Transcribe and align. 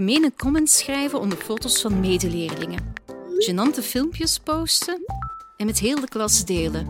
Gemene 0.00 0.32
comments 0.36 0.78
schrijven 0.78 1.20
onder 1.20 1.38
foto's 1.38 1.80
van 1.80 2.00
medeleerlingen. 2.00 2.94
Genante 3.38 3.82
filmpjes 3.82 4.38
posten 4.38 5.04
en 5.56 5.66
met 5.66 5.78
heel 5.78 6.00
de 6.00 6.08
klas 6.08 6.44
delen. 6.44 6.88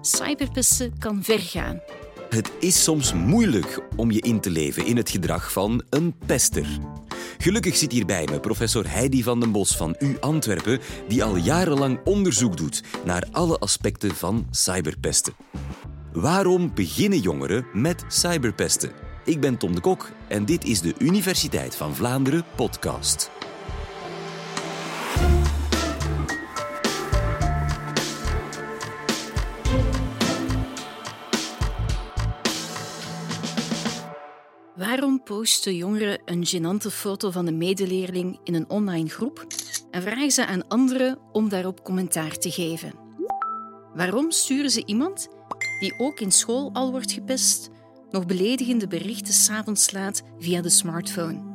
Cyberpesten 0.00 0.98
kan 0.98 1.22
ver 1.22 1.38
gaan. 1.38 1.80
Het 2.28 2.50
is 2.58 2.82
soms 2.82 3.12
moeilijk 3.12 3.80
om 3.96 4.10
je 4.10 4.20
in 4.20 4.40
te 4.40 4.50
leven 4.50 4.86
in 4.86 4.96
het 4.96 5.10
gedrag 5.10 5.52
van 5.52 5.82
een 5.90 6.14
pester. 6.26 6.66
Gelukkig 7.38 7.76
zit 7.76 7.92
hier 7.92 8.06
bij 8.06 8.28
me 8.30 8.40
professor 8.40 8.90
Heidi 8.90 9.22
van 9.22 9.40
den 9.40 9.52
Bos 9.52 9.76
van 9.76 9.96
U 9.98 10.16
Antwerpen, 10.20 10.80
die 11.08 11.24
al 11.24 11.36
jarenlang 11.36 12.00
onderzoek 12.04 12.56
doet 12.56 12.82
naar 13.04 13.28
alle 13.32 13.58
aspecten 13.58 14.14
van 14.14 14.46
cyberpesten. 14.50 15.34
Waarom 16.12 16.74
beginnen 16.74 17.18
jongeren 17.18 17.66
met 17.72 18.04
cyberpesten? 18.08 19.01
Ik 19.24 19.40
ben 19.40 19.56
Tom 19.56 19.74
de 19.74 19.80
Kok 19.80 20.10
en 20.28 20.44
dit 20.44 20.64
is 20.64 20.80
de 20.80 20.94
Universiteit 20.98 21.76
van 21.76 21.94
Vlaanderen 21.94 22.44
podcast. 22.56 23.30
Waarom 34.74 35.22
posten 35.22 35.76
jongeren 35.76 36.22
een 36.24 36.46
gênante 36.46 36.90
foto 36.90 37.30
van 37.30 37.46
een 37.46 37.58
medeleerling 37.58 38.40
in 38.44 38.54
een 38.54 38.70
online 38.70 39.08
groep 39.08 39.46
en 39.90 40.02
vragen 40.02 40.30
ze 40.30 40.46
aan 40.46 40.68
anderen 40.68 41.18
om 41.32 41.48
daarop 41.48 41.84
commentaar 41.84 42.36
te 42.38 42.50
geven? 42.50 42.92
Waarom 43.94 44.30
sturen 44.30 44.70
ze 44.70 44.86
iemand 44.86 45.28
die 45.80 45.98
ook 45.98 46.20
in 46.20 46.32
school 46.32 46.70
al 46.72 46.90
wordt 46.90 47.12
gepest, 47.12 47.70
nog 48.12 48.26
beledigende 48.26 48.86
berichten 48.86 49.34
s'avonds 49.34 49.90
laat 49.90 50.22
via 50.38 50.60
de 50.60 50.70
smartphone? 50.70 51.52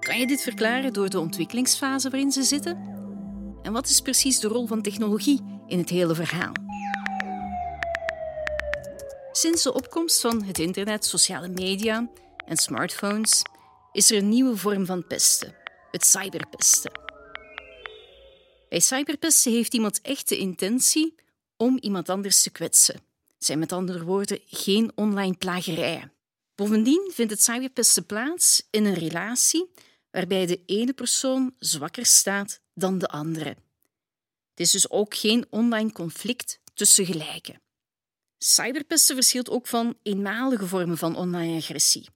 Kan 0.00 0.18
je 0.18 0.26
dit 0.26 0.42
verklaren 0.42 0.92
door 0.92 1.08
de 1.08 1.20
ontwikkelingsfase 1.20 2.10
waarin 2.10 2.32
ze 2.32 2.42
zitten? 2.42 2.76
En 3.62 3.72
wat 3.72 3.88
is 3.88 4.00
precies 4.00 4.40
de 4.40 4.48
rol 4.48 4.66
van 4.66 4.82
technologie 4.82 5.40
in 5.66 5.78
het 5.78 5.88
hele 5.88 6.14
verhaal? 6.14 6.52
Sinds 9.32 9.62
de 9.62 9.74
opkomst 9.74 10.20
van 10.20 10.42
het 10.42 10.58
internet, 10.58 11.04
sociale 11.04 11.48
media 11.48 12.10
en 12.46 12.56
smartphones 12.56 13.42
is 13.92 14.10
er 14.10 14.16
een 14.16 14.28
nieuwe 14.28 14.56
vorm 14.56 14.86
van 14.86 15.06
pesten: 15.06 15.54
het 15.90 16.04
cyberpesten. 16.04 17.00
Bij 18.68 18.80
cyberpesten 18.80 19.52
heeft 19.52 19.74
iemand 19.74 20.00
echt 20.00 20.28
de 20.28 20.38
intentie 20.38 21.14
om 21.56 21.78
iemand 21.80 22.08
anders 22.08 22.42
te 22.42 22.50
kwetsen. 22.50 23.05
Zijn 23.46 23.58
met 23.58 23.72
andere 23.72 24.04
woorden 24.04 24.40
geen 24.46 24.92
online 24.94 25.34
plagerijen. 25.34 26.12
Bovendien 26.54 27.10
vindt 27.14 27.32
het 27.32 27.42
cyberpesten 27.42 28.06
plaats 28.06 28.66
in 28.70 28.84
een 28.84 28.94
relatie 28.94 29.70
waarbij 30.10 30.46
de 30.46 30.62
ene 30.66 30.92
persoon 30.92 31.54
zwakker 31.58 32.06
staat 32.06 32.60
dan 32.74 32.98
de 32.98 33.08
andere. 33.08 33.48
Het 34.50 34.60
is 34.60 34.70
dus 34.70 34.90
ook 34.90 35.14
geen 35.14 35.46
online 35.50 35.92
conflict 35.92 36.60
tussen 36.74 37.06
gelijken. 37.06 37.60
Cyberpesten 38.38 39.14
verschilt 39.14 39.50
ook 39.50 39.66
van 39.66 39.98
eenmalige 40.02 40.66
vormen 40.66 40.98
van 40.98 41.16
online 41.16 41.56
agressie. 41.56 42.08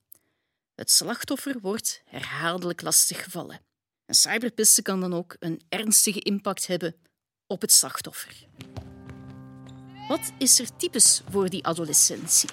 Het 0.74 0.90
slachtoffer 0.90 1.60
wordt 1.60 2.02
herhaaldelijk 2.04 2.82
lastiggevallen. 2.82 3.60
En 4.04 4.14
cyberpesten 4.14 4.82
kan 4.82 5.00
dan 5.00 5.14
ook 5.14 5.36
een 5.38 5.62
ernstige 5.68 6.20
impact 6.20 6.66
hebben 6.66 6.96
op 7.46 7.60
het 7.60 7.72
slachtoffer. 7.72 8.46
Wat 10.11 10.33
is 10.39 10.61
er 10.61 10.77
typisch 10.77 11.22
voor 11.28 11.48
die 11.48 11.64
adolescentie? 11.64 12.48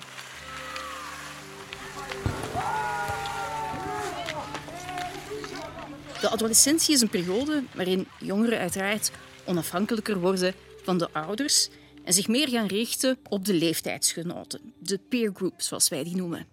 De 6.22 6.30
adolescentie 6.30 6.94
is 6.94 7.02
een 7.02 7.10
periode 7.10 7.64
waarin 7.76 8.08
jongeren 8.20 8.60
uiteraard 8.60 9.12
onafhankelijker 9.46 10.20
worden 10.20 10.54
van 10.84 10.98
de 10.98 11.12
ouders 11.12 11.70
en 12.04 12.14
zich 12.14 12.28
meer 12.28 12.50
gaan 12.50 12.68
richten 12.68 13.18
op 13.30 13.46
de 13.46 13.54
leeftijdsgenoten, 13.54 14.74
de 14.80 15.00
peer 15.10 15.32
group 15.34 15.62
zoals 15.62 15.90
wij 15.90 16.04
die 16.04 16.16
noemen. 16.16 16.48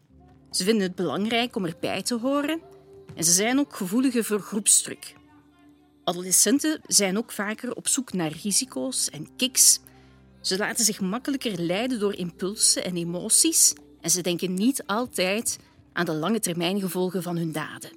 Ze 0.50 0.64
vinden 0.64 0.82
het 0.82 0.94
belangrijk 0.94 1.56
om 1.56 1.64
erbij 1.64 2.02
te 2.02 2.18
horen 2.18 2.60
en 3.14 3.24
ze 3.24 3.32
zijn 3.32 3.58
ook 3.58 3.76
gevoeliger 3.76 4.24
voor 4.24 4.40
groepsdruk. 4.40 5.14
Adolescenten 6.04 6.80
zijn 6.86 7.18
ook 7.18 7.32
vaker 7.32 7.74
op 7.74 7.88
zoek 7.88 8.12
naar 8.12 8.32
risico's 8.42 9.10
en 9.10 9.36
kicks. 9.36 9.80
Ze 10.44 10.56
laten 10.56 10.84
zich 10.84 11.00
makkelijker 11.00 11.60
leiden 11.60 11.98
door 11.98 12.14
impulsen 12.14 12.84
en 12.84 12.96
emoties 12.96 13.72
en 14.00 14.10
ze 14.10 14.22
denken 14.22 14.54
niet 14.54 14.86
altijd 14.86 15.58
aan 15.92 16.04
de 16.04 16.14
lange 16.14 16.40
termijn 16.40 16.80
gevolgen 16.80 17.22
van 17.22 17.36
hun 17.36 17.52
daden. 17.52 17.90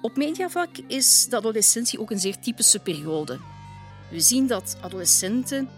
Op 0.00 0.16
mediavlak 0.16 0.70
is 0.86 1.26
de 1.28 1.36
adolescentie 1.36 2.00
ook 2.00 2.10
een 2.10 2.20
zeer 2.20 2.38
typische 2.38 2.78
periode. 2.78 3.38
We 4.10 4.20
zien 4.20 4.46
dat 4.46 4.76
adolescenten 4.80 5.68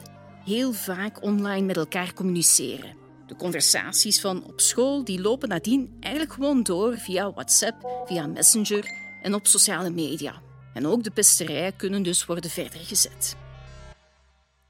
heel 0.44 0.72
vaak 0.72 1.22
online 1.22 1.66
met 1.66 1.76
elkaar 1.76 2.14
communiceren. 2.14 2.96
De 3.26 3.36
conversaties 3.36 4.20
van 4.20 4.44
op 4.44 4.60
school 4.60 5.04
die 5.04 5.20
lopen 5.20 5.48
nadien 5.48 5.96
eigenlijk 6.00 6.32
gewoon 6.32 6.62
door 6.62 6.98
via 6.98 7.32
WhatsApp, 7.32 8.04
via 8.06 8.26
Messenger 8.26 8.90
en 9.22 9.34
op 9.34 9.46
sociale 9.46 9.90
media. 9.90 10.42
En 10.74 10.86
ook 10.86 11.04
de 11.04 11.10
pesterijen 11.10 11.76
kunnen 11.76 12.02
dus 12.02 12.26
worden 12.26 12.50
verder 12.50 12.80
gezet. 12.80 13.36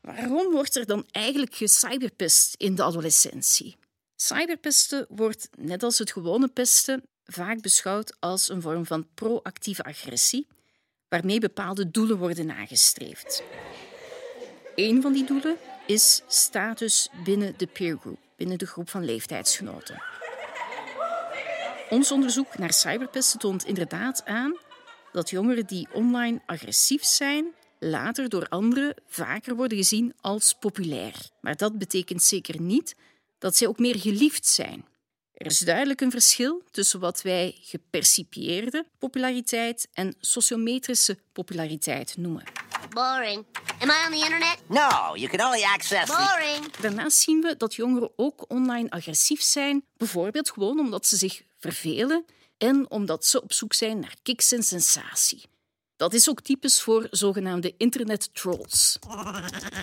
Waarom 0.04 0.53
wordt 0.53 0.76
er 0.76 0.87
dan 0.87 1.06
eigenlijk 1.10 1.54
gecyberpest 1.54 2.54
in 2.54 2.75
de 2.75 2.82
adolescentie? 2.82 3.76
Cyberpesten 4.16 5.06
wordt, 5.09 5.48
net 5.59 5.82
als 5.82 5.98
het 5.98 6.12
gewone 6.12 6.48
pesten, 6.48 7.03
vaak 7.25 7.60
beschouwd 7.60 8.16
als 8.20 8.48
een 8.48 8.62
vorm 8.62 8.87
van 8.87 9.06
proactieve 9.15 9.82
agressie, 9.82 10.47
waarmee 11.09 11.41
bepaalde 11.41 11.91
doelen 11.91 12.19
worden 12.19 12.47
nagestreefd. 12.47 13.42
Een 14.75 15.03
van 15.03 15.12
die 15.12 15.25
doelen 15.25 15.56
is 15.87 16.22
status 16.26 17.09
binnen 17.25 17.54
de 17.56 17.66
peer 17.66 17.97
group 18.00 18.19
binnen 18.36 18.59
de 18.59 18.66
groep 18.66 18.91
van 18.91 19.04
leeftijdsgenoten. 19.04 20.03
Ons 21.91 22.12
onderzoek 22.12 22.59
naar 22.59 22.72
cyberpesten 22.72 23.38
toont 23.38 23.65
inderdaad 23.65 24.25
aan 24.25 24.59
dat 25.12 25.31
jongeren 25.31 25.66
die 25.66 25.88
online 25.92 26.41
agressief 26.47 27.04
zijn, 27.04 27.54
later 27.91 28.28
door 28.28 28.49
anderen 28.49 28.95
vaker 29.06 29.56
worden 29.56 29.78
gezien 29.78 30.15
als 30.21 30.55
populair. 30.61 31.15
Maar 31.41 31.56
dat 31.56 31.78
betekent 31.78 32.22
zeker 32.22 32.61
niet 32.61 32.95
dat 33.39 33.56
zij 33.56 33.67
ook 33.67 33.78
meer 33.78 33.99
geliefd 33.99 34.47
zijn. 34.47 34.84
Er 35.34 35.47
is 35.47 35.59
duidelijk 35.59 36.00
een 36.00 36.11
verschil 36.11 36.62
tussen 36.71 37.00
wat 37.00 37.22
wij 37.22 37.59
gepercipieerde 37.61 38.87
populariteit 38.99 39.89
en 39.93 40.15
sociometrische 40.21 41.19
populariteit 41.33 42.17
noemen. 42.17 42.43
Boring. 42.91 43.45
Am 43.78 43.91
I 43.91 44.06
on 44.06 44.11
the 44.11 44.25
internet? 44.25 44.56
No, 44.69 45.16
you 45.16 45.28
can 45.28 45.47
only 45.47 45.62
access. 45.62 46.06
Boring. 46.06 46.77
Daarnaast 46.81 47.19
zien 47.19 47.41
we 47.41 47.56
dat 47.56 47.75
jongeren 47.75 48.11
ook 48.16 48.45
online 48.51 48.91
agressief 48.91 49.43
zijn, 49.43 49.84
bijvoorbeeld 49.97 50.51
gewoon 50.51 50.78
omdat 50.78 51.06
ze 51.06 51.16
zich 51.16 51.43
vervelen 51.59 52.25
en 52.59 52.91
omdat 52.91 53.27
ze 53.27 53.43
op 53.43 53.53
zoek 53.53 53.72
zijn 53.72 53.99
naar 53.99 54.15
kicks 54.22 54.53
en 54.53 54.62
sensatie. 54.62 55.43
Dat 55.97 56.12
is 56.12 56.31
ook 56.31 56.41
typisch 56.41 56.82
voor 56.82 57.06
zogenaamde 57.10 57.75
internet-trolls. 57.77 58.99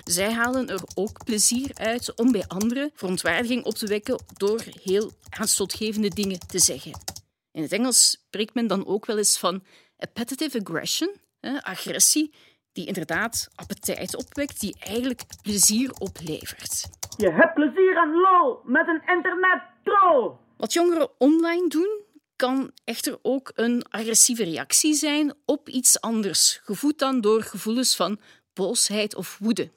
Zij 0.04 0.32
halen 0.32 0.68
er 0.68 0.80
ook 0.94 1.24
plezier 1.24 1.70
uit 1.74 2.14
om 2.14 2.32
bij 2.32 2.44
anderen 2.46 2.90
verontwaardiging 2.94 3.64
op 3.64 3.74
te 3.74 3.86
wekken 3.86 4.24
door 4.36 4.62
heel 4.82 5.10
aanstootgevende 5.28 6.08
dingen 6.08 6.38
te 6.38 6.58
zeggen. 6.58 6.92
In 7.52 7.62
het 7.62 7.72
Engels 7.72 8.10
spreekt 8.10 8.54
men 8.54 8.66
dan 8.66 8.86
ook 8.86 9.06
wel 9.06 9.18
eens 9.18 9.38
van 9.38 9.64
appetitive 9.96 10.60
aggression, 10.60 11.14
agressie, 11.60 12.34
die 12.72 12.86
inderdaad 12.86 13.48
appetijt 13.54 14.16
opwekt, 14.16 14.60
die 14.60 14.76
eigenlijk 14.78 15.22
plezier 15.42 15.92
oplevert. 15.98 16.88
Je 17.16 17.30
hebt 17.30 17.54
plezier 17.54 17.96
aan 17.96 18.12
lol 18.14 18.60
met 18.64 18.88
een 18.88 19.02
internet-troll. 19.16 20.30
Wat 20.56 20.72
jongeren 20.72 21.10
online 21.18 21.68
doen, 21.68 22.00
kan 22.42 22.72
echter 22.84 23.18
ook 23.22 23.52
een 23.54 23.84
agressieve 23.88 24.44
reactie 24.44 24.94
zijn 24.94 25.34
op 25.44 25.68
iets 25.68 26.00
anders, 26.00 26.60
gevoed 26.62 26.98
dan 26.98 27.20
door 27.20 27.42
gevoelens 27.42 27.96
van 27.96 28.20
boosheid 28.52 29.14
of 29.14 29.38
woede. 29.40 29.70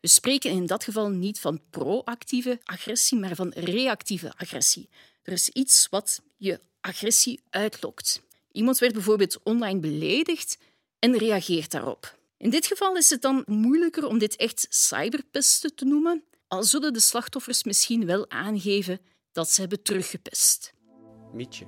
We 0.00 0.08
spreken 0.08 0.50
in 0.50 0.66
dat 0.66 0.84
geval 0.84 1.08
niet 1.08 1.40
van 1.40 1.60
proactieve 1.70 2.60
agressie, 2.64 3.18
maar 3.18 3.34
van 3.34 3.52
reactieve 3.54 4.32
agressie. 4.36 4.88
Er 5.22 5.32
is 5.32 5.48
iets 5.48 5.86
wat 5.90 6.20
je 6.36 6.60
agressie 6.80 7.40
uitlokt. 7.50 8.22
Iemand 8.52 8.78
werd 8.78 8.92
bijvoorbeeld 8.92 9.42
online 9.42 9.80
beledigd 9.80 10.58
en 10.98 11.18
reageert 11.18 11.70
daarop. 11.70 12.18
In 12.36 12.50
dit 12.50 12.66
geval 12.66 12.96
is 12.96 13.10
het 13.10 13.22
dan 13.22 13.42
moeilijker 13.46 14.06
om 14.06 14.18
dit 14.18 14.36
echt 14.36 14.66
cyberpesten 14.68 15.74
te 15.74 15.84
noemen, 15.84 16.24
al 16.48 16.62
zullen 16.62 16.92
de 16.92 17.00
slachtoffers 17.00 17.64
misschien 17.64 18.06
wel 18.06 18.30
aangeven 18.30 19.00
dat 19.32 19.50
ze 19.50 19.60
hebben 19.60 19.82
teruggepest. 19.82 20.72
Mietje. 21.34 21.64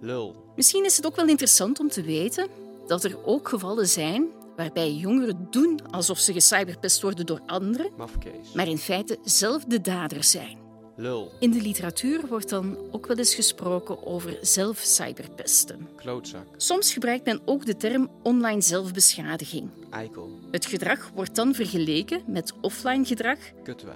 Lul. 0.00 0.52
Misschien 0.56 0.84
is 0.84 0.96
het 0.96 1.06
ook 1.06 1.16
wel 1.16 1.28
interessant 1.28 1.80
om 1.80 1.88
te 1.88 2.02
weten 2.02 2.48
dat 2.86 3.04
er 3.04 3.24
ook 3.24 3.48
gevallen 3.48 3.88
zijn 3.88 4.28
waarbij 4.56 4.92
jongeren 4.92 5.46
doen 5.50 5.80
alsof 5.90 6.18
ze 6.18 6.32
gecyberpest 6.32 7.02
worden 7.02 7.26
door 7.26 7.40
anderen, 7.46 7.90
Mafkees. 7.96 8.52
maar 8.54 8.68
in 8.68 8.78
feite 8.78 9.18
zelf 9.24 9.64
de 9.64 9.80
dader 9.80 10.24
zijn. 10.24 10.58
Lul. 10.96 11.30
In 11.38 11.50
de 11.50 11.60
literatuur 11.60 12.26
wordt 12.26 12.48
dan 12.48 12.78
ook 12.90 13.06
wel 13.06 13.16
eens 13.16 13.34
gesproken 13.34 14.06
over 14.06 14.38
zelfcyberpesten. 14.40 15.88
Klootzak. 15.96 16.46
Soms 16.56 16.92
gebruikt 16.92 17.24
men 17.24 17.40
ook 17.44 17.66
de 17.66 17.76
term 17.76 18.10
online 18.22 18.60
zelfbeschadiging. 18.60 19.70
Eikel. 19.90 20.30
Het 20.50 20.66
gedrag 20.66 21.10
wordt 21.14 21.34
dan 21.34 21.54
vergeleken 21.54 22.22
met 22.26 22.52
offline 22.60 23.04
gedrag, 23.04 23.38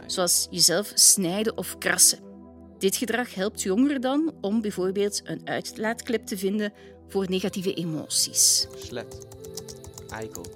zoals 0.07 0.47
jezelf 0.51 0.93
snijden 0.95 1.57
of 1.57 1.79
krassen. 1.79 2.19
Dit 2.85 2.97
gedrag 2.97 3.35
helpt 3.35 3.63
jongeren 3.63 4.01
dan 4.01 4.35
om 4.41 4.61
bijvoorbeeld 4.61 5.21
een 5.25 5.49
uitlaatklep 5.49 6.27
te 6.27 6.39
vinden 6.39 6.73
voor 7.09 7.29
negatieve 7.29 7.75
emoties. 7.75 8.67
Slet. 8.77 9.27
Eikel. 10.09 10.47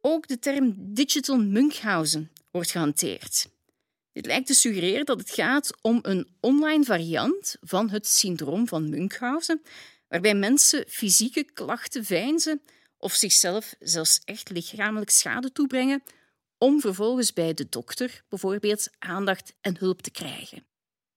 Ook 0.00 0.28
de 0.28 0.38
term 0.38 0.74
digital 0.78 1.36
Munchausen 1.36 2.30
wordt 2.50 2.70
gehanteerd. 2.70 3.48
Dit 4.12 4.26
lijkt 4.26 4.46
te 4.46 4.54
suggereren 4.54 5.04
dat 5.04 5.18
het 5.18 5.30
gaat 5.30 5.70
om 5.80 5.98
een 6.02 6.28
online 6.40 6.84
variant 6.84 7.56
van 7.60 7.90
het 7.90 8.06
syndroom 8.06 8.68
van 8.68 8.88
Munchausen, 8.88 9.62
waarbij 10.08 10.34
mensen 10.34 10.84
fysieke 10.88 11.44
klachten 11.44 12.04
veinzen 12.04 12.62
of 12.98 13.12
zichzelf 13.12 13.74
zelfs 13.78 14.20
echt 14.24 14.50
lichamelijk 14.50 15.10
schade 15.10 15.52
toebrengen 15.52 16.02
om 16.62 16.80
vervolgens 16.80 17.32
bij 17.32 17.54
de 17.54 17.66
dokter 17.68 18.22
bijvoorbeeld 18.28 18.88
aandacht 18.98 19.54
en 19.60 19.76
hulp 19.78 20.02
te 20.02 20.10
krijgen. 20.10 20.66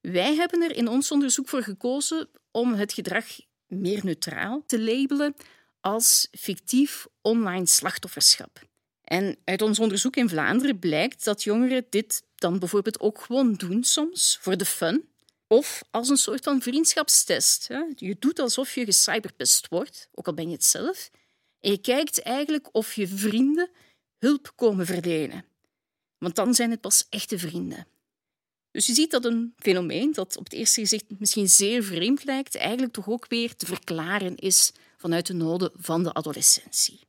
Wij 0.01 0.35
hebben 0.35 0.61
er 0.61 0.75
in 0.75 0.87
ons 0.87 1.11
onderzoek 1.11 1.49
voor 1.49 1.63
gekozen 1.63 2.29
om 2.51 2.73
het 2.73 2.93
gedrag 2.93 3.25
meer 3.67 3.99
neutraal 4.03 4.63
te 4.65 4.81
labelen 4.81 5.35
als 5.79 6.27
fictief 6.31 7.07
online 7.21 7.65
slachtofferschap. 7.65 8.61
En 9.03 9.37
uit 9.43 9.61
ons 9.61 9.79
onderzoek 9.79 10.15
in 10.15 10.29
Vlaanderen 10.29 10.79
blijkt 10.79 11.23
dat 11.23 11.43
jongeren 11.43 11.85
dit 11.89 12.23
dan 12.35 12.59
bijvoorbeeld 12.59 12.99
ook 12.99 13.21
gewoon 13.21 13.53
doen 13.53 13.83
soms, 13.83 14.37
voor 14.41 14.57
de 14.57 14.65
fun. 14.65 15.09
Of 15.47 15.83
als 15.91 16.09
een 16.09 16.17
soort 16.17 16.43
van 16.43 16.61
vriendschapstest. 16.61 17.69
Je 17.95 18.15
doet 18.19 18.39
alsof 18.39 18.75
je 18.75 18.85
gecyberpest 18.85 19.67
wordt, 19.67 20.09
ook 20.11 20.27
al 20.27 20.33
ben 20.33 20.47
je 20.47 20.53
het 20.53 20.65
zelf. 20.65 21.09
En 21.59 21.71
je 21.71 21.77
kijkt 21.77 22.21
eigenlijk 22.21 22.69
of 22.71 22.93
je 22.93 23.07
vrienden 23.07 23.69
hulp 24.23 24.53
komen 24.55 24.85
verlenen. 24.85 25.45
Want 26.17 26.35
dan 26.35 26.53
zijn 26.53 26.71
het 26.71 26.81
pas 26.81 27.05
echte 27.09 27.39
vrienden. 27.39 27.87
Dus 28.71 28.85
je 28.85 28.93
ziet 28.93 29.11
dat 29.11 29.25
een 29.25 29.53
fenomeen 29.57 30.11
dat 30.11 30.37
op 30.37 30.43
het 30.43 30.53
eerste 30.53 30.81
gezicht 30.81 31.05
misschien 31.17 31.49
zeer 31.49 31.83
vreemd 31.83 32.23
lijkt, 32.23 32.55
eigenlijk 32.55 32.93
toch 32.93 33.09
ook 33.09 33.27
weer 33.27 33.55
te 33.55 33.65
verklaren 33.65 34.35
is 34.35 34.71
vanuit 34.97 35.27
de 35.27 35.33
noden 35.33 35.71
van 35.75 36.03
de 36.03 36.13
adolescentie. 36.13 36.99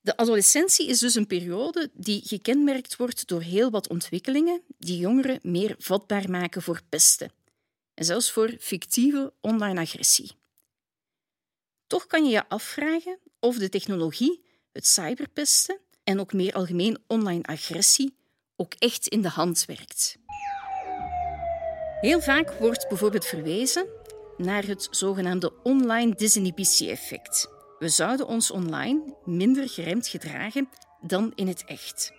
De 0.00 0.16
adolescentie 0.16 0.88
is 0.88 0.98
dus 0.98 1.14
een 1.14 1.26
periode 1.26 1.90
die 1.94 2.22
gekenmerkt 2.24 2.96
wordt 2.96 3.28
door 3.28 3.42
heel 3.42 3.70
wat 3.70 3.88
ontwikkelingen 3.88 4.62
die 4.78 4.98
jongeren 4.98 5.38
meer 5.42 5.74
vatbaar 5.78 6.30
maken 6.30 6.62
voor 6.62 6.80
pesten 6.88 7.32
en 7.94 8.04
zelfs 8.04 8.30
voor 8.30 8.56
fictieve 8.60 9.32
online 9.40 9.80
agressie. 9.80 10.30
Toch 11.86 12.06
kan 12.06 12.24
je 12.24 12.30
je 12.30 12.48
afvragen 12.48 13.18
of 13.40 13.56
de 13.56 13.68
technologie, 13.68 14.44
het 14.72 14.86
cyberpesten 14.86 15.80
en 16.04 16.20
ook 16.20 16.32
meer 16.32 16.52
algemeen 16.52 16.98
online 17.06 17.42
agressie 17.42 18.16
ook 18.56 18.74
echt 18.78 19.06
in 19.06 19.22
de 19.22 19.28
hand 19.28 19.64
werkt. 19.64 20.16
Heel 22.00 22.20
vaak 22.20 22.52
wordt 22.52 22.88
bijvoorbeeld 22.88 23.26
verwezen 23.26 23.86
naar 24.36 24.66
het 24.66 24.88
zogenaamde 24.90 25.62
online 25.62 26.14
disinhibitie-effect. 26.14 27.48
We 27.78 27.88
zouden 27.88 28.26
ons 28.26 28.50
online 28.50 29.16
minder 29.24 29.68
geremd 29.68 30.08
gedragen 30.08 30.68
dan 31.00 31.32
in 31.34 31.48
het 31.48 31.64
echt. 31.64 32.12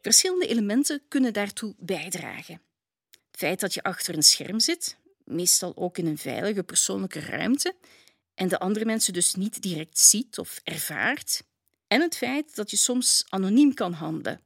Verschillende 0.00 0.46
elementen 0.46 1.02
kunnen 1.08 1.32
daartoe 1.32 1.74
bijdragen. 1.78 2.60
Het 3.10 3.40
feit 3.40 3.60
dat 3.60 3.74
je 3.74 3.82
achter 3.82 4.16
een 4.16 4.22
scherm 4.22 4.60
zit, 4.60 4.96
meestal 5.24 5.76
ook 5.76 5.98
in 5.98 6.06
een 6.06 6.18
veilige 6.18 6.62
persoonlijke 6.62 7.20
ruimte, 7.20 7.74
en 8.34 8.48
de 8.48 8.58
andere 8.58 8.84
mensen 8.84 9.12
dus 9.12 9.34
niet 9.34 9.62
direct 9.62 9.98
ziet 9.98 10.38
of 10.38 10.60
ervaart. 10.64 11.42
En 11.90 12.00
het 12.00 12.16
feit 12.16 12.54
dat 12.56 12.70
je 12.70 12.76
soms 12.76 13.24
anoniem 13.28 13.74
kan 13.74 13.92
handelen, 13.92 14.40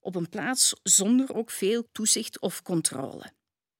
op 0.00 0.14
een 0.14 0.28
plaats 0.28 0.74
zonder 0.82 1.34
ook 1.34 1.50
veel 1.50 1.88
toezicht 1.92 2.40
of 2.40 2.62
controle. 2.62 3.32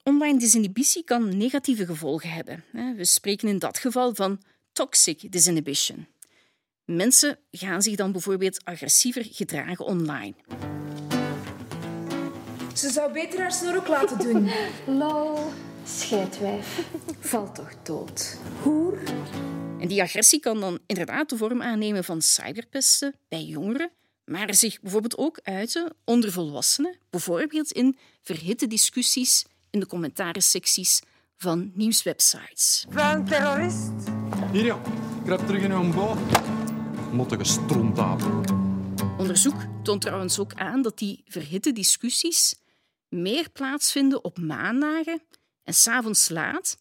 Online 0.03 0.39
disinhibitie 0.39 1.05
kan 1.05 1.37
negatieve 1.37 1.87
gevolgen 1.87 2.31
hebben. 2.31 2.65
We 2.97 3.05
spreken 3.05 3.49
in 3.49 3.59
dat 3.59 3.79
geval 3.79 4.15
van 4.15 4.43
toxic 4.73 5.33
disinhibition. 5.33 6.07
Mensen 6.85 7.39
gaan 7.51 7.83
zich 7.83 7.97
dan 7.97 8.13
bijvoorbeeld 8.13 8.65
agressiever 8.65 9.27
gedragen 9.31 9.85
online. 9.85 10.35
Ze 12.75 12.91
zou 12.91 13.13
beter 13.13 13.41
haar 13.41 13.53
snor 13.53 13.77
ook 13.77 13.89
laten 13.89 14.19
doen. 14.19 14.51
Lol, 14.99 15.39
scheidwijf. 15.85 16.87
Val 17.21 17.53
toch 17.53 17.83
dood. 17.83 18.39
Hoer. 18.63 18.96
En 19.87 19.93
die 19.93 20.03
agressie 20.03 20.41
kan 20.41 20.61
dan 20.61 20.79
inderdaad 20.87 21.29
de 21.29 21.37
vorm 21.37 21.63
aannemen 21.63 22.05
van 22.05 22.23
cyberpesten 22.23 23.15
bij 23.29 23.43
jongeren, 23.43 23.91
maar 24.25 24.55
zich 24.55 24.81
bijvoorbeeld 24.81 25.17
ook 25.17 25.41
uiten 25.43 25.97
onder 26.05 26.33
volwassenen, 26.33 26.99
bijvoorbeeld 27.11 27.73
in 27.73 27.99
verhitte 28.23 28.67
discussies 28.67 29.45
in 29.71 29.81
de 29.81 29.87
commentaringsecties 29.87 31.01
van 31.37 31.71
nieuwswebsites. 31.75 32.87
Van 32.89 33.25
terrorist. 33.25 33.93
Hier 34.53 34.65
ja, 34.65 34.81
kruip 35.25 35.47
terug 35.47 35.63
in 35.63 35.73
uw 35.73 35.93
boot. 35.93 36.19
Mottige 37.13 37.45
strontapen. 37.45 38.45
Onderzoek 39.19 39.61
toont 39.83 40.01
trouwens 40.01 40.39
ook 40.39 40.55
aan 40.55 40.83
dat 40.83 40.99
die 40.99 41.23
verhitte 41.27 41.73
discussies 41.73 42.55
meer 43.09 43.51
plaatsvinden 43.51 44.25
op 44.25 44.39
maandagen 44.39 45.23
en 45.63 45.75
s'avonds 45.75 46.29
laat, 46.29 46.77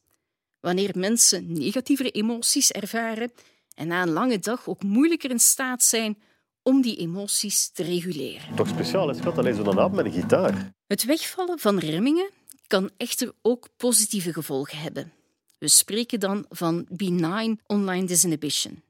wanneer 0.65 0.91
mensen 0.97 1.51
negatievere 1.51 2.11
emoties 2.11 2.71
ervaren 2.71 3.31
en 3.75 3.87
na 3.87 4.01
een 4.01 4.11
lange 4.11 4.39
dag 4.39 4.67
ook 4.67 4.83
moeilijker 4.83 5.29
in 5.29 5.39
staat 5.39 5.83
zijn 5.83 6.17
om 6.63 6.81
die 6.81 6.95
emoties 6.95 7.69
te 7.69 7.83
reguleren. 7.83 8.55
Toch 8.55 8.67
speciaal, 8.67 9.09
is 9.09 9.17
schat, 9.17 9.37
alleen 9.37 9.55
zo'n 9.55 9.79
aap 9.79 9.91
met 9.91 10.05
een 10.05 10.11
gitaar. 10.11 10.73
Het 10.87 11.05
wegvallen 11.05 11.59
van 11.59 11.79
remmingen 11.79 12.29
kan 12.67 12.89
echter 12.97 13.31
ook 13.41 13.67
positieve 13.77 14.33
gevolgen 14.33 14.77
hebben. 14.77 15.11
We 15.57 15.67
spreken 15.67 16.19
dan 16.19 16.45
van 16.49 16.85
benign 16.89 17.59
online 17.67 18.05
disinhibition. 18.05 18.83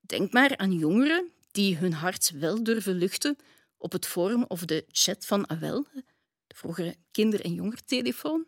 Denk 0.00 0.32
maar 0.32 0.56
aan 0.56 0.72
jongeren 0.72 1.30
die 1.50 1.76
hun 1.76 1.92
hart 1.92 2.32
wel 2.34 2.62
durven 2.62 2.94
luchten 2.94 3.36
op 3.78 3.92
het 3.92 4.06
forum 4.06 4.44
of 4.48 4.64
de 4.64 4.84
chat 4.88 5.26
van 5.26 5.48
AWEL, 5.48 5.86
de 6.46 6.54
vroegere 6.54 6.94
kinder- 7.10 7.44
en 7.44 7.54
jongertelefoon. 7.54 8.46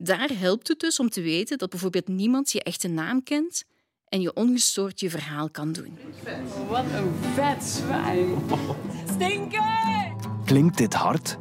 Daar 0.00 0.30
helpt 0.38 0.68
het 0.68 0.80
dus 0.80 0.98
om 0.98 1.08
te 1.08 1.20
weten 1.20 1.58
dat 1.58 1.70
bijvoorbeeld 1.70 2.08
niemand 2.08 2.50
je 2.50 2.62
echte 2.62 2.88
naam 2.88 3.22
kent 3.22 3.64
en 4.04 4.20
je 4.20 4.34
ongestoord 4.34 5.00
je 5.00 5.10
verhaal 5.10 5.50
kan 5.50 5.72
doen. 5.72 5.98
Wat 6.68 6.84
een 6.84 7.14
vet 7.34 7.64
zwijn. 7.64 8.36
Stinken! 9.14 10.16
Klinkt 10.44 10.78
dit 10.78 10.94
hard? 10.94 11.36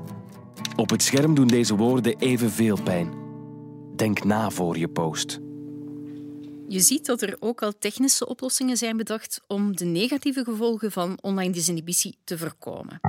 Op 0.75 0.89
het 0.89 1.03
scherm 1.03 1.35
doen 1.35 1.47
deze 1.47 1.75
woorden 1.75 2.19
evenveel 2.19 2.81
pijn. 2.81 3.13
Denk 3.95 4.23
na 4.23 4.49
voor 4.49 4.77
je 4.77 4.87
post. 4.87 5.39
Je 6.67 6.79
ziet 6.79 7.05
dat 7.05 7.21
er 7.21 7.37
ook 7.39 7.61
al 7.61 7.73
technische 7.79 8.27
oplossingen 8.27 8.77
zijn 8.77 8.97
bedacht 8.97 9.41
om 9.47 9.75
de 9.75 9.85
negatieve 9.85 10.43
gevolgen 10.43 10.91
van 10.91 11.17
online 11.21 11.53
disinhibitie 11.53 12.17
te 12.23 12.37
voorkomen. 12.37 12.99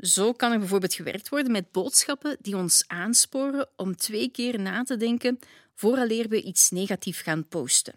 Zo 0.00 0.32
kan 0.32 0.52
er 0.52 0.58
bijvoorbeeld 0.58 0.94
gewerkt 0.94 1.28
worden 1.28 1.52
met 1.52 1.72
boodschappen 1.72 2.36
die 2.40 2.56
ons 2.56 2.84
aansporen 2.86 3.68
om 3.76 3.96
twee 3.96 4.30
keer 4.30 4.60
na 4.60 4.82
te 4.82 4.96
denken 4.96 5.38
vooraleer 5.74 6.28
we 6.28 6.42
iets 6.42 6.70
negatief 6.70 7.22
gaan 7.22 7.48
posten. 7.48 7.94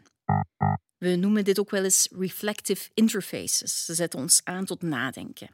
We 0.98 1.16
noemen 1.16 1.44
dit 1.44 1.60
ook 1.60 1.70
wel 1.70 1.84
eens 1.84 2.08
reflective 2.12 2.90
interfaces. 2.94 3.86
Ze 3.86 3.94
zetten 3.94 4.20
ons 4.20 4.42
aan 4.44 4.66
tot 4.66 4.82
nadenken. 4.82 5.50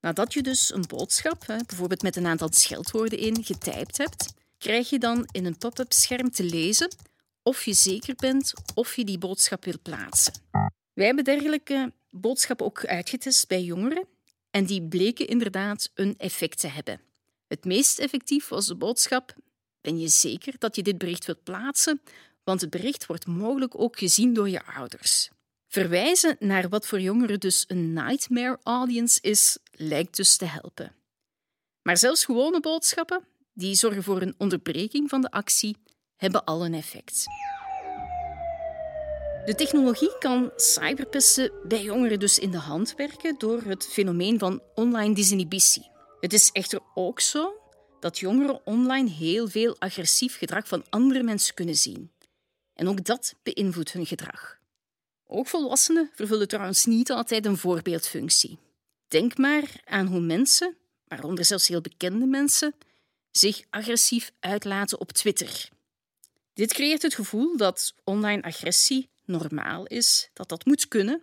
Nadat 0.00 0.32
je 0.32 0.42
dus 0.42 0.74
een 0.74 0.84
boodschap, 0.88 1.44
bijvoorbeeld 1.46 2.02
met 2.02 2.16
een 2.16 2.26
aantal 2.26 2.52
scheldwoorden 2.52 3.18
in, 3.18 3.44
getypt 3.44 3.98
hebt, 3.98 4.34
krijg 4.58 4.90
je 4.90 4.98
dan 4.98 5.28
in 5.30 5.44
een 5.44 5.58
pop-up 5.58 5.92
scherm 5.92 6.30
te 6.30 6.44
lezen 6.44 6.88
of 7.42 7.64
je 7.64 7.74
zeker 7.74 8.14
bent 8.14 8.52
of 8.74 8.96
je 8.96 9.04
die 9.04 9.18
boodschap 9.18 9.64
wil 9.64 9.78
plaatsen. 9.82 10.32
Wij 10.92 11.06
hebben 11.06 11.24
dergelijke 11.24 11.92
boodschappen 12.10 12.66
ook 12.66 12.86
uitgetest 12.86 13.48
bij 13.48 13.62
jongeren 13.62 14.06
en 14.52 14.64
die 14.66 14.82
bleken 14.82 15.26
inderdaad 15.26 15.90
een 15.94 16.14
effect 16.18 16.60
te 16.60 16.66
hebben. 16.66 17.00
Het 17.46 17.64
meest 17.64 17.98
effectief 17.98 18.48
was 18.48 18.66
de 18.66 18.74
boodschap: 18.74 19.34
Ben 19.80 19.98
je 19.98 20.08
zeker 20.08 20.54
dat 20.58 20.76
je 20.76 20.82
dit 20.82 20.98
bericht 20.98 21.26
wilt 21.26 21.42
plaatsen? 21.42 22.02
Want 22.44 22.60
het 22.60 22.70
bericht 22.70 23.06
wordt 23.06 23.26
mogelijk 23.26 23.80
ook 23.80 23.98
gezien 23.98 24.34
door 24.34 24.48
je 24.48 24.64
ouders. 24.64 25.30
Verwijzen 25.68 26.36
naar 26.38 26.68
wat 26.68 26.86
voor 26.86 27.00
jongeren 27.00 27.40
dus 27.40 27.64
een 27.66 27.92
nightmare 27.92 28.58
audience 28.62 29.20
is, 29.20 29.58
lijkt 29.70 30.16
dus 30.16 30.36
te 30.36 30.44
helpen. 30.44 30.94
Maar 31.82 31.96
zelfs 31.96 32.24
gewone 32.24 32.60
boodschappen, 32.60 33.24
die 33.52 33.74
zorgen 33.74 34.02
voor 34.02 34.22
een 34.22 34.34
onderbreking 34.38 35.08
van 35.08 35.20
de 35.20 35.30
actie, 35.30 35.76
hebben 36.16 36.44
al 36.44 36.64
een 36.64 36.74
effect. 36.74 37.24
De 39.44 39.54
technologie 39.54 40.18
kan 40.18 40.52
cyberpesten 40.56 41.52
bij 41.68 41.82
jongeren 41.82 42.18
dus 42.18 42.38
in 42.38 42.50
de 42.50 42.58
hand 42.58 42.94
werken 42.94 43.34
door 43.38 43.62
het 43.62 43.86
fenomeen 43.86 44.38
van 44.38 44.62
online 44.74 45.14
disinhibitie. 45.14 45.90
Het 46.20 46.32
is 46.32 46.50
echter 46.50 46.80
ook 46.94 47.20
zo 47.20 47.54
dat 48.00 48.18
jongeren 48.18 48.60
online 48.66 49.10
heel 49.10 49.48
veel 49.48 49.76
agressief 49.78 50.38
gedrag 50.38 50.68
van 50.68 50.84
andere 50.90 51.22
mensen 51.22 51.54
kunnen 51.54 51.74
zien. 51.74 52.12
En 52.74 52.88
ook 52.88 53.04
dat 53.04 53.34
beïnvloedt 53.42 53.92
hun 53.92 54.06
gedrag. 54.06 54.58
Ook 55.26 55.46
volwassenen 55.46 56.10
vervullen 56.14 56.48
trouwens 56.48 56.84
niet 56.84 57.10
altijd 57.10 57.46
een 57.46 57.58
voorbeeldfunctie. 57.58 58.58
Denk 59.08 59.38
maar 59.38 59.80
aan 59.84 60.06
hoe 60.06 60.20
mensen, 60.20 60.76
waaronder 61.08 61.44
zelfs 61.44 61.68
heel 61.68 61.80
bekende 61.80 62.26
mensen, 62.26 62.74
zich 63.30 63.62
agressief 63.70 64.32
uitlaten 64.40 65.00
op 65.00 65.12
Twitter. 65.12 65.68
Dit 66.54 66.72
creëert 66.72 67.02
het 67.02 67.14
gevoel 67.14 67.56
dat 67.56 67.94
online 68.04 68.42
agressie 68.42 69.10
normaal 69.32 69.86
is, 69.86 70.30
dat 70.32 70.48
dat 70.48 70.64
moet 70.64 70.88
kunnen, 70.88 71.22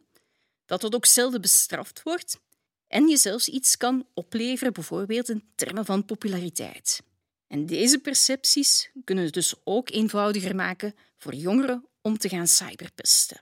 dat 0.66 0.82
dat 0.82 0.96
ook 0.96 1.06
zelden 1.06 1.42
bestraft 1.42 2.04
wordt 2.04 2.40
en 2.88 3.08
je 3.08 3.18
zelfs 3.18 3.48
iets 3.48 3.78
kan 3.78 4.08
opleveren, 4.14 4.74
bijvoorbeeld 4.74 5.30
in 5.30 5.44
termen 5.56 5.86
van 5.86 6.06
populariteit. 6.06 7.02
En 7.48 7.66
deze 7.66 8.00
percepties 8.00 8.92
kunnen 9.04 9.24
het 9.24 9.34
dus 9.34 9.54
ook 9.64 9.90
eenvoudiger 9.90 10.56
maken 10.56 10.96
voor 11.18 11.34
jongeren 11.34 11.86
om 12.02 12.18
te 12.18 12.30
gaan 12.30 12.48
cyberpesten. 12.48 13.40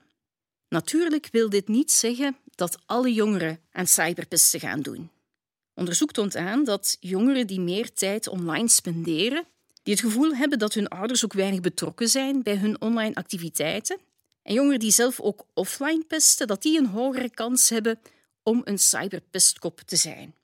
Natuurlijk 0.69 1.27
wil 1.31 1.49
dit 1.49 1.67
niet 1.67 1.91
zeggen 1.91 2.37
dat 2.55 2.77
alle 2.85 3.13
jongeren 3.13 3.59
aan 3.71 3.87
cyberpesten 3.87 4.59
gaan 4.59 4.81
doen. 4.81 5.09
Onderzoek 5.73 6.11
toont 6.11 6.35
aan 6.35 6.63
dat 6.63 6.97
jongeren 6.99 7.47
die 7.47 7.59
meer 7.59 7.93
tijd 7.93 8.27
online 8.27 8.69
spenderen, 8.69 9.45
die 9.83 9.93
het 9.93 10.03
gevoel 10.03 10.35
hebben 10.35 10.59
dat 10.59 10.73
hun 10.73 10.87
ouders 10.87 11.25
ook 11.25 11.33
weinig 11.33 11.59
betrokken 11.59 12.07
zijn 12.07 12.43
bij 12.43 12.55
hun 12.55 12.81
online 12.81 13.15
activiteiten, 13.15 13.99
en 14.47 14.53
jongeren 14.53 14.79
die 14.79 14.91
zelf 14.91 15.19
ook 15.19 15.45
offline 15.53 16.03
pesten, 16.07 16.47
dat 16.47 16.61
die 16.61 16.77
een 16.77 16.85
hogere 16.85 17.29
kans 17.29 17.69
hebben 17.69 17.99
om 18.43 18.61
een 18.63 18.79
cyberpestkop 18.79 19.79
te 19.79 19.95
zijn. 19.95 20.35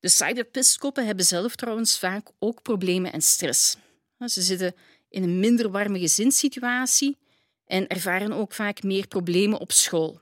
De 0.00 0.08
cyberpestkoppen 0.08 1.06
hebben 1.06 1.24
zelf 1.24 1.56
trouwens 1.56 1.98
vaak 1.98 2.28
ook 2.38 2.62
problemen 2.62 3.12
en 3.12 3.22
stress. 3.22 3.76
Ze 4.18 4.42
zitten 4.42 4.74
in 5.08 5.22
een 5.22 5.40
minder 5.40 5.70
warme 5.70 5.98
gezinssituatie 5.98 7.16
en 7.64 7.86
ervaren 7.86 8.32
ook 8.32 8.52
vaak 8.52 8.82
meer 8.82 9.06
problemen 9.06 9.58
op 9.58 9.72
school. 9.72 10.20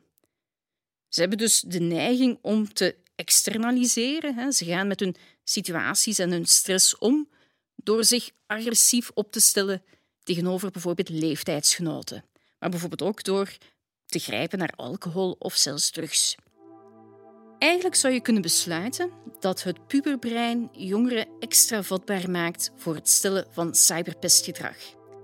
Ze 1.09 1.21
hebben 1.21 1.38
dus 1.38 1.61
de 1.61 1.80
neiging 1.80 2.38
om 2.42 2.73
te 2.73 2.97
externaliseren. 3.14 4.52
Ze 4.52 4.64
gaan 4.64 4.87
met 4.87 5.00
hun 5.00 5.16
situaties 5.45 6.18
en 6.18 6.30
hun 6.30 6.47
stress 6.47 6.99
om 6.99 7.28
door 7.76 8.04
zich 8.04 8.30
agressief 8.47 9.11
op 9.14 9.33
te 9.33 9.40
stellen 9.40 9.83
tegenover 10.23 10.71
bijvoorbeeld 10.71 11.09
leeftijdsgenoten, 11.09 12.25
maar 12.66 12.80
bijvoorbeeld 12.80 13.11
ook 13.11 13.25
door 13.25 13.56
te 14.06 14.18
grijpen 14.18 14.58
naar 14.58 14.73
alcohol 14.76 15.37
of 15.38 15.54
zelfs 15.54 15.90
drugs. 15.90 16.37
Eigenlijk 17.58 17.94
zou 17.94 18.14
je 18.14 18.20
kunnen 18.20 18.42
besluiten 18.42 19.11
dat 19.40 19.62
het 19.62 19.87
puberbrein 19.87 20.68
jongeren 20.73 21.26
extra 21.40 21.82
vatbaar 21.82 22.30
maakt 22.30 22.70
voor 22.76 22.94
het 22.94 23.08
stellen 23.08 23.46
van 23.50 23.75
cyberpestgedrag. 23.75 24.76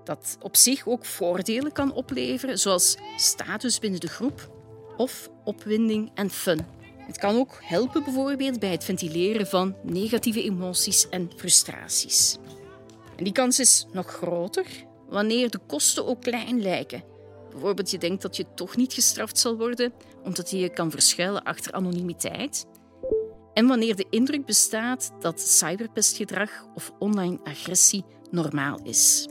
Dat 0.05 0.37
op 0.41 0.57
zich 0.57 0.87
ook 0.87 1.05
voordelen 1.05 1.73
kan 1.73 1.93
opleveren, 1.93 2.59
zoals 2.59 2.97
status 3.17 3.79
binnen 3.79 4.01
de 4.01 4.09
groep 4.09 4.51
of 4.97 5.31
opwinding 5.45 6.11
en 6.15 6.31
fun. 6.31 6.67
Het 6.99 7.19
kan 7.19 7.37
ook 7.37 7.59
helpen 7.63 8.05
bijvoorbeeld 8.05 8.61
bij 8.61 8.71
het 8.71 8.85
ventileren 8.85 9.47
van 9.47 9.77
negatieve 9.83 10.43
emoties 10.43 11.09
en 11.09 11.31
frustraties. 11.37 12.39
En 13.17 13.25
die 13.25 13.33
kans 13.33 13.61
is 13.61 13.87
nog 13.93 14.07
groter 14.07 14.67
wanneer 15.09 15.51
de 15.51 15.61
kosten 15.67 16.07
ook 16.07 16.23
klein 16.23 16.63
lijken. 16.63 17.12
Bijvoorbeeld 17.53 17.91
je 17.91 17.99
denkt 17.99 18.23
dat 18.23 18.37
je 18.37 18.47
toch 18.55 18.77
niet 18.77 18.93
gestraft 18.93 19.39
zal 19.39 19.57
worden 19.57 19.93
omdat 20.25 20.51
je 20.51 20.59
je 20.59 20.69
kan 20.69 20.91
verschuilen 20.91 21.43
achter 21.43 21.73
anonimiteit. 21.73 22.67
En 23.55 23.67
wanneer 23.67 23.97
de 23.97 24.07
indruk 24.11 24.47
bestaat 24.47 25.13
dat 25.21 25.41
cyberpestgedrag 25.41 26.51
of 26.75 26.93
online 26.99 27.39
agressie 27.45 28.05
normaal 28.31 28.79
is. 28.83 29.29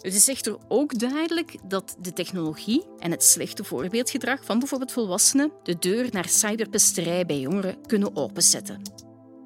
Het 0.00 0.14
is 0.14 0.28
echter 0.28 0.56
ook 0.68 0.98
duidelijk 0.98 1.56
dat 1.68 1.96
de 2.00 2.12
technologie 2.12 2.84
en 2.98 3.10
het 3.10 3.24
slechte 3.24 3.64
voorbeeldgedrag 3.64 4.44
van 4.44 4.58
bijvoorbeeld 4.58 4.92
volwassenen 4.92 5.52
de 5.62 5.78
deur 5.78 6.08
naar 6.10 6.28
cyberpesterij 6.28 7.26
bij 7.26 7.40
jongeren 7.40 7.86
kunnen 7.86 8.16
openzetten. 8.16 8.82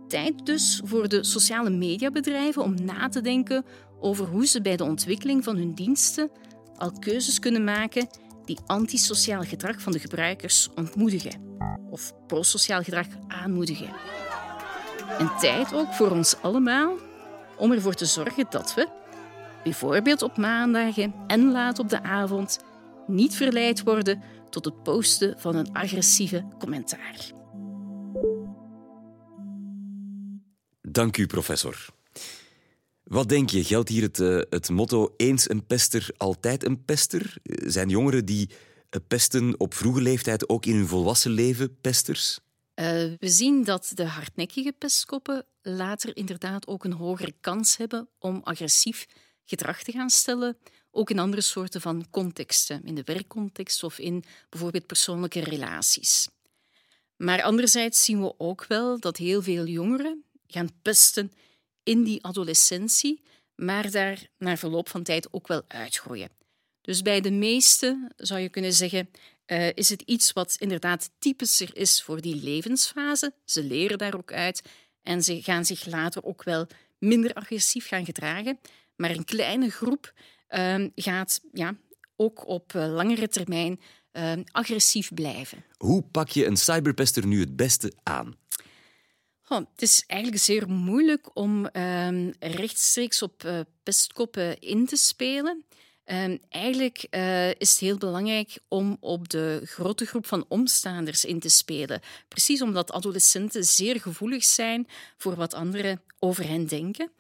Tijd 0.09 0.47
dus 0.47 0.81
voor 0.85 1.09
de 1.09 1.25
sociale 1.25 1.71
mediabedrijven 1.71 2.63
om 2.63 2.85
na 2.85 3.09
te 3.09 3.21
denken 3.21 3.65
over 4.01 4.27
hoe 4.27 4.47
ze 4.47 4.63
bij 4.63 4.77
de 4.77 4.85
ontwikkeling 4.85 5.45
van 5.45 5.57
hun 5.57 5.75
diensten 5.75 6.31
al 6.77 6.93
keuzes 6.99 7.39
kunnen 7.39 7.65
maken 7.65 8.09
die 8.45 8.59
antisociaal 8.67 9.43
gedrag 9.43 9.81
van 9.81 9.93
de 9.93 9.99
gebruikers 9.99 10.69
ontmoedigen 10.75 11.57
of 11.91 12.13
prosociaal 12.27 12.83
gedrag 12.83 13.07
aanmoedigen. 13.29 13.89
En 15.19 15.31
tijd 15.41 15.75
ook 15.75 15.93
voor 15.93 16.11
ons 16.11 16.37
allemaal 16.43 16.97
om 17.57 17.73
ervoor 17.73 17.95
te 17.95 18.07
zorgen 18.07 18.47
dat 18.51 18.75
we, 18.75 18.89
bijvoorbeeld 19.63 20.23
op 20.23 20.37
maandagen 20.37 21.15
en 21.27 21.53
laat 21.53 21.79
op 21.79 21.89
de 21.89 22.03
avond, 22.03 22.59
niet 23.07 23.37
verleid 23.37 23.83
worden 23.83 24.23
tot 24.51 24.65
het 24.65 24.83
posten 24.83 25.41
van 25.41 25.57
een 25.57 25.73
agressieve 25.73 26.45
commentaar. 26.59 27.33
Dank 30.83 31.17
u, 31.17 31.27
professor. 31.27 31.94
Wat 33.05 33.29
denk 33.29 33.51
je, 33.51 33.65
geldt 33.65 33.89
hier 33.89 34.03
het, 34.03 34.19
uh, 34.19 34.41
het 34.51 34.71
motto 34.71 35.15
eens 35.17 35.51
een 35.51 35.67
pester, 35.67 36.09
altijd 36.17 36.65
een 36.65 36.85
pester? 36.85 37.37
Zijn 37.43 37.89
jongeren 37.89 38.25
die 38.25 38.49
uh, 38.51 39.01
pesten 39.09 39.61
op 39.61 39.75
vroege 39.75 40.01
leeftijd 40.01 40.49
ook 40.49 40.67
in 40.67 40.75
hun 40.75 40.87
volwassen 40.87 41.31
leven 41.31 41.81
pesters? 41.81 42.39
We 42.75 43.17
zien 43.19 43.65
dat 43.65 43.91
de 43.95 44.05
hardnekkige 44.05 44.75
pestkoppen 44.79 45.47
later 45.63 46.17
inderdaad 46.17 46.67
ook 46.67 46.85
een 46.85 46.93
hogere 46.93 47.35
kans 47.41 47.77
hebben 47.77 48.09
om 48.19 48.41
agressief 48.43 49.07
gedrag 49.45 49.83
te 49.83 49.93
gaan 49.93 50.11
stellen, 50.11 50.57
ook 50.91 51.11
in 51.11 51.19
andere 51.19 51.43
soorten 51.43 51.81
van 51.81 52.07
contexten, 52.11 52.85
in 52.85 52.95
de 52.95 53.03
werkcontext 53.05 53.83
of 53.83 53.99
in 53.99 54.25
bijvoorbeeld 54.49 54.87
persoonlijke 54.87 55.41
relaties. 55.41 56.29
Maar 57.17 57.43
anderzijds 57.43 58.05
zien 58.05 58.21
we 58.21 58.35
ook 58.39 58.67
wel 58.67 59.01
dat 59.01 59.17
heel 59.17 59.43
veel 59.43 59.67
jongeren 59.67 60.25
gaan 60.47 60.69
pesten 60.83 61.33
in 61.85 62.03
die 62.05 62.25
adolescentie, 62.25 63.23
maar 63.55 63.91
daar 63.91 64.27
na 64.39 64.57
verloop 64.57 64.89
van 64.89 65.03
tijd 65.03 65.33
ook 65.33 65.49
wel 65.49 65.63
uitgroeien. 65.69 66.31
Dus 66.81 67.03
bij 67.03 67.21
de 67.21 67.31
meeste 67.31 68.11
zou 68.17 68.41
je 68.41 68.49
kunnen 68.49 68.73
zeggen, 68.73 69.11
uh, 69.47 69.73
is 69.75 69.89
het 69.89 70.03
iets 70.03 70.33
wat 70.33 70.57
inderdaad 70.59 71.11
typischer 71.19 71.77
is 71.77 72.03
voor 72.03 72.21
die 72.21 72.43
levensfase. 72.43 73.35
Ze 73.45 73.65
leren 73.65 73.99
daar 73.99 74.17
ook 74.17 74.33
uit 74.33 74.63
en 75.03 75.23
ze 75.23 75.43
gaan 75.43 75.65
zich 75.65 75.87
later 75.87 76.25
ook 76.25 76.43
wel 76.43 76.67
minder 76.99 77.33
agressief 77.33 77.89
gaan 77.89 78.05
gedragen. 78.05 78.59
Maar 78.97 79.11
een 79.11 79.25
kleine 79.25 79.71
groep 79.71 80.13
uh, 80.49 80.85
gaat 80.95 81.41
ja, 81.53 81.77
ook 82.17 82.47
op 82.47 82.73
uh, 82.73 82.93
langere 82.93 83.29
termijn 83.29 83.81
ehm, 84.11 84.43
agressief 84.51 85.15
blijven. 85.15 85.65
Hoe 85.77 86.03
pak 86.03 86.29
je 86.29 86.47
een 86.47 86.57
cyberpester 86.57 87.27
nu 87.27 87.41
het 87.41 87.57
beste 87.57 87.93
aan? 88.03 88.37
Oh, 89.49 89.59
het 89.59 89.83
is 89.83 90.05
eigenlijk 90.07 90.43
zeer 90.43 90.69
moeilijk 90.69 91.37
om 91.37 91.69
um, 91.73 92.33
rechtstreeks 92.39 93.23
op 93.23 93.45
uh, 93.45 93.61
pestkoppen 93.83 94.59
in 94.59 94.87
te 94.87 94.97
spelen. 94.97 95.65
Um, 96.07 96.39
eigenlijk 96.49 97.07
uh, 97.11 97.49
is 97.49 97.71
het 97.71 97.79
heel 97.79 97.99
belangrijk 97.99 98.59
om 98.69 98.97
op 99.01 99.29
de 99.29 99.61
grote 99.65 100.07
groep 100.07 100.27
van 100.27 100.45
omstaanders 100.49 101.25
in 101.25 101.41
te 101.41 101.49
spelen. 101.49 102.01
Precies 102.29 102.63
omdat 102.63 102.93
adolescenten 102.93 103.65
zeer 103.65 104.01
gevoelig 104.01 104.45
zijn 104.45 104.89
voor 105.17 105.35
wat 105.35 105.55
anderen 105.55 106.03
over 106.19 106.49
hen 106.49 106.67
denken. 106.67 107.11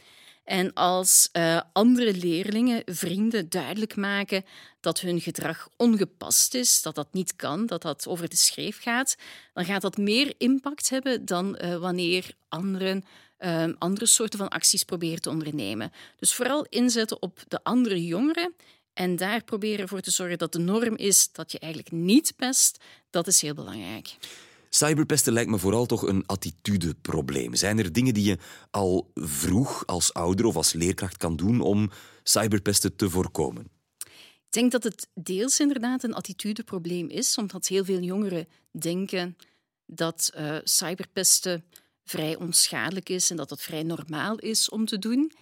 En 0.45 0.73
als 0.73 1.29
uh, 1.33 1.61
andere 1.73 2.15
leerlingen, 2.15 2.83
vrienden 2.87 3.49
duidelijk 3.49 3.97
maken 3.97 4.45
dat 4.81 5.01
hun 5.01 5.21
gedrag 5.21 5.69
ongepast 5.77 6.55
is, 6.55 6.83
dat 6.83 6.95
dat 6.95 7.13
niet 7.13 7.37
kan, 7.37 7.67
dat 7.67 7.83
dat 7.83 8.07
over 8.07 8.29
de 8.29 8.37
schreef 8.37 8.83
gaat, 8.83 9.17
dan 9.53 9.65
gaat 9.65 9.83
dat 9.83 9.97
meer 9.97 10.35
impact 10.39 10.91
hebben 10.91 11.25
dan 11.25 11.59
uh, 11.63 11.77
wanneer 11.77 12.35
anderen 12.49 13.05
uh, 13.39 13.65
andere 13.79 14.07
soorten 14.07 14.39
van 14.39 14.49
acties 14.49 14.85
proberen 14.85 15.21
te 15.21 15.31
ondernemen. 15.31 15.93
Dus 16.19 16.35
vooral 16.35 16.67
inzetten 16.69 17.23
op 17.23 17.45
de 17.49 17.61
andere 17.63 18.05
jongeren 18.05 18.55
en 18.93 19.17
daar 19.17 19.45
proberen 19.45 19.79
ervoor 19.79 20.01
te 20.01 20.11
zorgen 20.11 20.39
dat 20.39 20.53
de 20.53 20.59
norm 20.59 20.97
is 20.97 21.33
dat 21.33 21.53
je 21.53 21.59
eigenlijk 21.59 21.93
niet 21.93 22.33
pest, 22.37 22.79
dat 23.11 23.27
is 23.27 23.41
heel 23.41 23.55
belangrijk. 23.55 24.17
Cyberpesten 24.75 25.33
lijkt 25.33 25.51
me 25.51 25.59
vooral 25.59 25.87
toch 25.87 26.03
een 26.03 26.27
attitudeprobleem. 26.27 27.55
Zijn 27.55 27.79
er 27.79 27.93
dingen 27.93 28.15
die 28.15 28.25
je 28.25 28.39
al 28.71 29.11
vroeg 29.15 29.87
als 29.87 30.15
ouder 30.15 30.47
of 30.47 30.57
als 30.57 30.73
leerkracht 30.73 31.17
kan 31.17 31.37
doen 31.37 31.61
om 31.61 31.91
cyberpesten 32.23 32.97
te 32.97 33.11
voorkomen? 33.11 33.69
Ik 33.99 34.61
denk 34.61 34.73
dat 34.73 34.85
het 34.85 35.09
deels 35.15 35.61
inderdaad 35.61 36.03
een 36.03 36.15
attitudeprobleem 36.15 37.09
is, 37.09 37.39
omdat 37.39 37.67
heel 37.67 37.85
veel 37.85 38.01
jongeren 38.01 38.49
denken 38.71 39.37
dat 39.87 40.33
uh, 40.37 40.57
cyberpesten 40.65 41.65
vrij 42.05 42.37
onschadelijk 42.37 43.09
is 43.09 43.31
en 43.31 43.37
dat 43.37 43.51
het 43.51 43.63
vrij 43.63 43.83
normaal 43.83 44.37
is 44.37 44.69
om 44.69 44.85
te 44.85 44.99
doen. 44.99 45.33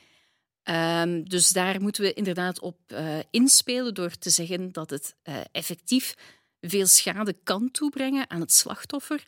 Um, 0.64 1.28
dus 1.28 1.50
daar 1.50 1.80
moeten 1.80 2.02
we 2.02 2.12
inderdaad 2.12 2.60
op 2.60 2.76
uh, 2.86 3.18
inspelen 3.30 3.94
door 3.94 4.10
te 4.10 4.30
zeggen 4.30 4.72
dat 4.72 4.90
het 4.90 5.14
uh, 5.24 5.36
effectief 5.52 6.14
veel 6.62 6.86
schade 6.86 7.36
kan 7.42 7.70
toebrengen 7.70 8.30
aan 8.30 8.40
het 8.40 8.52
slachtoffer. 8.52 9.24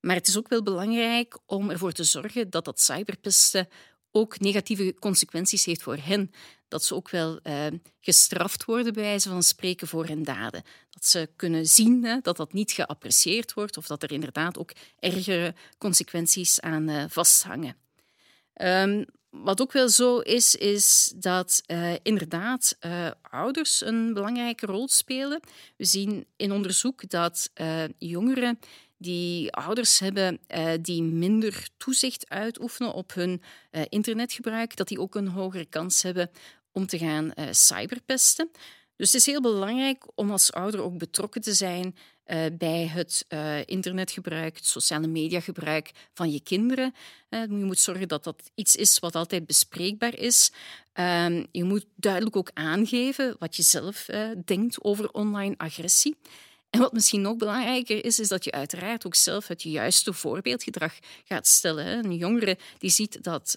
Maar 0.00 0.14
het 0.14 0.28
is 0.28 0.38
ook 0.38 0.48
wel 0.48 0.62
belangrijk 0.62 1.38
om 1.46 1.70
ervoor 1.70 1.92
te 1.92 2.04
zorgen 2.04 2.50
dat 2.50 2.64
dat 2.64 2.80
cyberpesten 2.80 3.68
ook 4.10 4.40
negatieve 4.40 4.94
consequenties 4.98 5.64
heeft 5.64 5.82
voor 5.82 5.96
hen. 5.96 6.30
Dat 6.68 6.84
ze 6.84 6.94
ook 6.94 7.10
wel 7.10 7.40
uh, 7.42 7.66
gestraft 8.00 8.64
worden, 8.64 8.92
bij 8.92 9.02
wijze 9.02 9.28
van 9.28 9.42
spreken, 9.42 9.88
voor 9.88 10.06
hun 10.06 10.22
daden. 10.22 10.62
Dat 10.90 11.06
ze 11.06 11.30
kunnen 11.36 11.66
zien 11.66 12.04
hè, 12.04 12.20
dat 12.20 12.36
dat 12.36 12.52
niet 12.52 12.72
geapprecieerd 12.72 13.52
wordt 13.52 13.76
of 13.76 13.86
dat 13.86 14.02
er 14.02 14.12
inderdaad 14.12 14.58
ook 14.58 14.72
ergere 14.98 15.54
consequenties 15.78 16.60
aan 16.60 16.88
uh, 16.88 17.04
vasthangen. 17.08 17.76
Um, 18.54 19.04
wat 19.30 19.60
ook 19.60 19.72
wel 19.72 19.88
zo 19.88 20.18
is, 20.18 20.54
is 20.54 21.12
dat 21.16 21.62
uh, 21.66 21.92
inderdaad 22.02 22.76
uh, 22.80 23.10
ouders 23.22 23.84
een 23.84 24.14
belangrijke 24.14 24.66
rol 24.66 24.88
spelen. 24.88 25.40
We 25.76 25.84
zien 25.84 26.26
in 26.36 26.52
onderzoek 26.52 27.10
dat 27.10 27.50
uh, 27.54 27.84
jongeren 27.98 28.58
die 28.96 29.52
ouders 29.52 29.98
hebben 29.98 30.40
die 30.80 31.02
minder 31.02 31.68
toezicht 31.76 32.28
uitoefenen 32.28 32.92
op 32.92 33.14
hun 33.14 33.42
internetgebruik, 33.88 34.76
dat 34.76 34.88
die 34.88 35.00
ook 35.00 35.14
een 35.14 35.28
hogere 35.28 35.64
kans 35.64 36.02
hebben 36.02 36.30
om 36.72 36.86
te 36.86 36.98
gaan 36.98 37.32
cyberpesten. 37.50 38.50
Dus 38.96 39.12
het 39.12 39.20
is 39.20 39.26
heel 39.26 39.40
belangrijk 39.40 40.04
om 40.14 40.30
als 40.30 40.52
ouder 40.52 40.80
ook 40.80 40.98
betrokken 40.98 41.40
te 41.40 41.54
zijn 41.54 41.96
uh, 42.30 42.38
bij 42.52 42.86
het 42.86 43.24
uh, 43.28 43.66
internetgebruik, 43.66 44.56
het 44.56 44.66
sociale 44.66 45.06
mediagebruik 45.06 45.90
van 46.14 46.32
je 46.32 46.40
kinderen. 46.40 46.94
Uh, 47.30 47.40
je 47.40 47.64
moet 47.64 47.78
zorgen 47.78 48.08
dat 48.08 48.24
dat 48.24 48.50
iets 48.54 48.76
is 48.76 48.98
wat 48.98 49.14
altijd 49.14 49.46
bespreekbaar 49.46 50.18
is. 50.18 50.52
Ehm, 50.92 51.44
je 51.52 51.64
moet 51.64 51.86
duidelijk 51.94 52.36
ook 52.36 52.50
aangeven 52.54 53.36
wat 53.38 53.56
je 53.56 53.62
zelf 53.62 54.06
denkt 54.44 54.84
over 54.84 55.10
online 55.10 55.54
agressie. 55.56 56.16
En 56.70 56.80
wat 56.80 56.92
misschien 56.92 57.20
nog 57.20 57.36
belangrijker 57.36 58.04
is, 58.04 58.18
is 58.18 58.28
dat 58.28 58.44
je 58.44 58.52
uiteraard 58.52 59.06
ook 59.06 59.14
zelf 59.14 59.46
het 59.46 59.62
juiste 59.62 60.12
voorbeeldgedrag 60.12 60.98
gaat 61.24 61.46
stellen. 61.46 62.04
Een 62.04 62.16
jongere 62.16 62.58
die 62.78 62.90
ziet 62.90 63.22
dat 63.22 63.56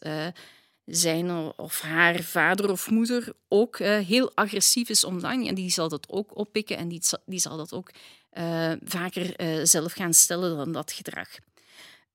zijn 0.86 1.32
of 1.58 1.82
haar 1.82 2.24
vader 2.24 2.72
of 2.72 2.90
moeder 2.90 3.34
ook 3.48 3.78
heel 3.78 4.32
agressief 4.36 4.90
is 4.90 5.04
online. 5.04 5.48
En 5.48 5.56
die 5.56 5.72
zal 5.72 5.90
dat 5.90 6.10
ook 6.10 6.38
oppikken 6.38 6.78
en 6.78 6.88
die, 6.88 7.02
die 7.26 7.40
zal 7.40 7.58
dat 7.58 7.74
ook 7.74 7.92
uh, 8.38 8.72
vaker 8.84 9.42
uh, 9.42 9.66
zelf 9.66 9.94
gaan 9.94 10.14
stellen 10.14 10.58
dan 10.58 10.72
dat 10.72 10.92
gedrag. 10.92 11.30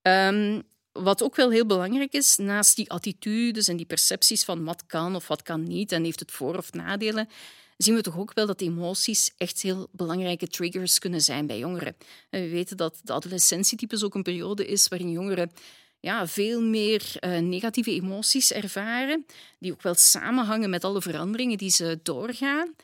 Um, 0.02 0.62
wat 0.92 1.22
ook 1.22 1.36
wel 1.36 1.50
heel 1.50 1.66
belangrijk 1.66 2.12
is, 2.12 2.36
naast 2.36 2.76
die 2.76 2.90
attitudes 2.90 3.68
en 3.68 3.76
die 3.76 3.86
percepties 3.86 4.44
van 4.44 4.64
wat 4.64 4.86
kan 4.86 5.14
of 5.14 5.28
wat 5.28 5.42
kan 5.42 5.62
niet 5.62 5.92
en 5.92 6.04
heeft 6.04 6.20
het 6.20 6.30
voor- 6.30 6.56
of 6.56 6.72
nadelen, 6.72 7.28
zien 7.76 7.94
we 7.94 8.00
toch 8.00 8.18
ook 8.18 8.34
wel 8.34 8.46
dat 8.46 8.60
emoties 8.60 9.30
echt 9.36 9.62
heel 9.62 9.88
belangrijke 9.92 10.46
triggers 10.46 10.98
kunnen 10.98 11.20
zijn 11.20 11.46
bij 11.46 11.58
jongeren. 11.58 11.96
We 12.30 12.48
weten 12.48 12.76
dat 12.76 13.00
de 13.02 13.12
adolescentietypes 13.12 14.04
ook 14.04 14.14
een 14.14 14.22
periode 14.22 14.66
is 14.66 14.88
waarin 14.88 15.10
jongeren 15.10 15.50
ja, 16.00 16.26
veel 16.26 16.62
meer 16.62 17.02
uh, 17.20 17.38
negatieve 17.38 17.90
emoties 17.90 18.52
ervaren, 18.52 19.26
die 19.58 19.72
ook 19.72 19.82
wel 19.82 19.94
samenhangen 19.94 20.70
met 20.70 20.84
alle 20.84 21.02
veranderingen 21.02 21.58
die 21.58 21.70
ze 21.70 22.00
doorgaan. 22.02 22.74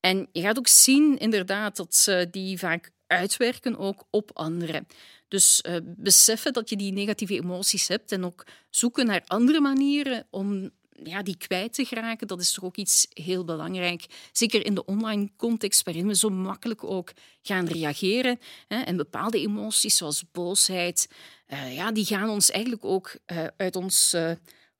En 0.00 0.28
je 0.32 0.40
gaat 0.40 0.58
ook 0.58 0.68
zien 0.68 1.18
inderdaad 1.18 1.76
dat 1.76 1.94
ze 1.94 2.28
die 2.30 2.58
vaak 2.58 2.90
uitwerken 3.06 3.78
ook 3.78 4.04
op 4.10 4.30
anderen. 4.34 4.86
Dus 5.28 5.62
uh, 5.68 5.76
beseffen 5.84 6.52
dat 6.52 6.68
je 6.68 6.76
die 6.76 6.92
negatieve 6.92 7.34
emoties 7.34 7.88
hebt 7.88 8.12
en 8.12 8.24
ook 8.24 8.46
zoeken 8.70 9.06
naar 9.06 9.22
andere 9.26 9.60
manieren 9.60 10.26
om 10.30 10.70
ja, 11.02 11.22
die 11.22 11.36
kwijt 11.36 11.72
te 11.74 11.84
geraken, 11.84 12.26
dat 12.26 12.40
is 12.40 12.52
toch 12.52 12.64
ook 12.64 12.76
iets 12.76 13.06
heel 13.10 13.44
belangrijk. 13.44 14.06
Zeker 14.32 14.66
in 14.66 14.74
de 14.74 14.84
online 14.84 15.30
context, 15.36 15.82
waarin 15.82 16.06
we 16.06 16.14
zo 16.14 16.28
makkelijk 16.28 16.84
ook 16.84 17.12
gaan 17.42 17.66
reageren. 17.66 18.38
Hè, 18.68 18.80
en 18.80 18.96
bepaalde 18.96 19.38
emoties, 19.40 19.96
zoals 19.96 20.24
boosheid, 20.32 21.08
uh, 21.48 21.74
ja, 21.74 21.92
die 21.92 22.04
gaan 22.04 22.28
ons 22.28 22.50
eigenlijk 22.50 22.84
ook 22.84 23.16
uh, 23.26 23.46
uit 23.56 23.76
ons 23.76 24.16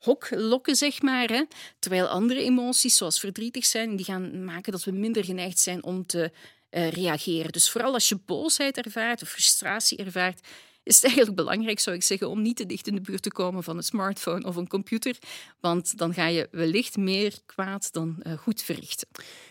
hok 0.00 0.28
lokken, 0.30 0.76
zeg 0.76 1.02
maar. 1.02 1.28
Hè. 1.28 1.42
Terwijl 1.78 2.06
andere 2.06 2.42
emoties, 2.42 2.96
zoals 2.96 3.20
verdrietig 3.20 3.66
zijn, 3.66 3.96
die 3.96 4.04
gaan 4.04 4.44
maken 4.44 4.72
dat 4.72 4.84
we 4.84 4.90
minder 4.90 5.24
geneigd 5.24 5.58
zijn 5.58 5.84
om 5.84 6.06
te 6.06 6.32
reageren. 6.70 7.52
Dus 7.52 7.70
vooral 7.70 7.92
als 7.92 8.08
je 8.08 8.18
boosheid 8.26 8.76
ervaart 8.76 9.22
of 9.22 9.28
frustratie 9.28 9.98
ervaart, 9.98 10.40
is 10.82 10.94
het 10.94 11.04
eigenlijk 11.04 11.36
belangrijk, 11.36 11.80
zou 11.80 11.96
ik 11.96 12.02
zeggen, 12.02 12.28
om 12.28 12.42
niet 12.42 12.56
te 12.56 12.66
dicht 12.66 12.86
in 12.86 12.94
de 12.94 13.00
buurt 13.00 13.22
te 13.22 13.32
komen 13.32 13.62
van 13.62 13.76
een 13.76 13.82
smartphone 13.82 14.46
of 14.46 14.56
een 14.56 14.68
computer. 14.68 15.18
Want 15.60 15.98
dan 15.98 16.14
ga 16.14 16.26
je 16.26 16.48
wellicht 16.50 16.96
meer 16.96 17.38
kwaad 17.46 17.92
dan 17.92 18.22
uh, 18.22 18.32
goed 18.32 18.62
verrichten. 18.62 19.08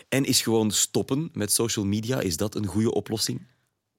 En 0.09 0.25
is 0.25 0.41
gewoon 0.41 0.71
stoppen 0.71 1.29
met 1.33 1.51
social 1.51 1.85
media, 1.85 2.19
is 2.19 2.38
dat 2.38 2.55
een 2.55 2.65
goede 2.65 2.93
oplossing? 2.93 3.47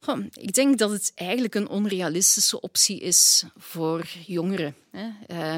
Oh, 0.07 0.25
ik 0.33 0.53
denk 0.53 0.79
dat 0.79 0.91
het 0.91 1.13
eigenlijk 1.15 1.55
een 1.55 1.69
onrealistische 1.69 2.61
optie 2.61 3.01
is 3.01 3.45
voor 3.57 4.07
jongeren. 4.27 4.77
Hè. 4.91 5.09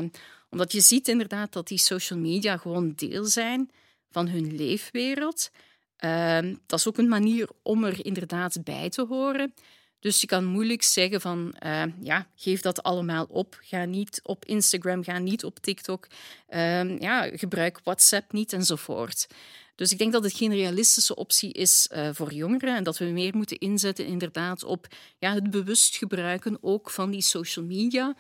Uh, 0.03 0.09
omdat 0.53 0.73
je 0.73 0.81
ziet 0.81 1.09
inderdaad 1.09 1.53
dat 1.53 1.69
die 1.69 1.79
social 1.79 2.19
media 2.19 2.57
gewoon 2.57 2.93
deel 2.97 3.25
zijn 3.25 3.71
van 4.11 4.29
hun 4.29 4.57
leefwereld. 4.57 5.51
Uh, 6.05 6.39
dat 6.67 6.79
is 6.79 6.89
ook 6.89 6.99
een 6.99 7.09
manier 7.09 7.49
om 7.63 7.85
er 7.85 8.05
inderdaad 8.05 8.65
bij 8.65 8.89
te 8.89 9.07
horen. 9.07 9.55
Dus 10.01 10.21
je 10.21 10.27
kan 10.27 10.45
moeilijk 10.45 10.83
zeggen 10.83 11.21
van, 11.21 11.55
uh, 11.67 11.83
ja, 12.01 12.27
geef 12.35 12.61
dat 12.61 12.83
allemaal 12.83 13.25
op. 13.29 13.59
Ga 13.61 13.85
niet 13.85 14.21
op 14.23 14.45
Instagram, 14.45 15.05
ga 15.05 15.19
niet 15.19 15.45
op 15.45 15.59
TikTok. 15.59 16.07
Uh, 16.51 16.99
ja, 16.99 17.31
gebruik 17.37 17.81
WhatsApp 17.85 18.33
niet 18.33 18.53
enzovoort. 18.53 19.27
Dus 19.75 19.93
ik 19.93 19.99
denk 19.99 20.13
dat 20.13 20.23
het 20.23 20.33
geen 20.33 20.55
realistische 20.55 21.15
optie 21.15 21.53
is 21.53 21.89
uh, 21.93 22.09
voor 22.13 22.33
jongeren 22.33 22.77
en 22.77 22.85
dat 22.85 22.99
we 22.99 23.05
meer 23.05 23.37
moeten 23.37 23.59
inzetten 23.59 24.07
inderdaad 24.07 24.65
op 24.65 24.87
ja, 25.19 25.35
het 25.35 25.51
bewust 25.51 25.97
gebruiken 25.97 26.59
ook 26.61 26.91
van 26.91 27.11
die 27.11 27.23
social 27.23 27.65
media. 27.65 28.15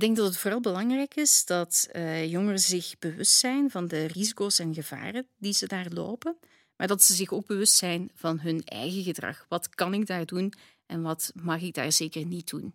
Ik 0.00 0.06
denk 0.06 0.18
dat 0.18 0.28
het 0.28 0.38
vooral 0.38 0.60
belangrijk 0.60 1.14
is 1.14 1.44
dat 1.44 1.88
uh, 1.92 2.30
jongeren 2.30 2.58
zich 2.58 2.98
bewust 2.98 3.32
zijn 3.32 3.70
van 3.70 3.88
de 3.88 4.04
risico's 4.04 4.58
en 4.58 4.74
gevaren 4.74 5.26
die 5.38 5.52
ze 5.52 5.66
daar 5.66 5.86
lopen, 5.88 6.36
maar 6.76 6.86
dat 6.86 7.02
ze 7.02 7.14
zich 7.14 7.32
ook 7.32 7.46
bewust 7.46 7.74
zijn 7.74 8.10
van 8.14 8.40
hun 8.40 8.64
eigen 8.64 9.02
gedrag. 9.02 9.46
Wat 9.48 9.68
kan 9.68 9.94
ik 9.94 10.06
daar 10.06 10.26
doen 10.26 10.52
en 10.86 11.02
wat 11.02 11.32
mag 11.42 11.60
ik 11.60 11.74
daar 11.74 11.92
zeker 11.92 12.26
niet 12.26 12.50
doen? 12.50 12.74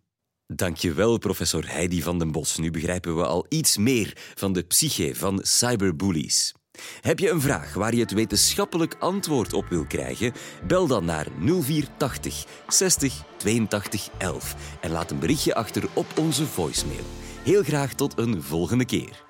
Dankjewel, 0.53 1.17
professor 1.17 1.71
Heidi 1.71 2.01
van 2.01 2.19
den 2.19 2.31
Bos. 2.31 2.57
Nu 2.57 2.71
begrijpen 2.71 3.15
we 3.15 3.25
al 3.25 3.45
iets 3.49 3.77
meer 3.77 4.13
van 4.35 4.53
de 4.53 4.63
psyche 4.63 5.15
van 5.15 5.39
cyberbullies. 5.43 6.53
Heb 7.01 7.19
je 7.19 7.29
een 7.29 7.41
vraag 7.41 7.73
waar 7.73 7.93
je 7.93 8.01
het 8.01 8.11
wetenschappelijk 8.11 8.95
antwoord 8.99 9.53
op 9.53 9.65
wil 9.69 9.85
krijgen? 9.85 10.33
Bel 10.67 10.87
dan 10.87 11.05
naar 11.05 11.27
0480 11.39 12.45
60 12.67 13.23
82 13.37 14.09
11 14.17 14.55
en 14.81 14.91
laat 14.91 15.11
een 15.11 15.19
berichtje 15.19 15.55
achter 15.55 15.83
op 15.93 16.05
onze 16.19 16.45
voicemail. 16.45 17.05
Heel 17.43 17.63
graag 17.63 17.93
tot 17.93 18.17
een 18.17 18.43
volgende 18.43 18.85
keer. 18.85 19.24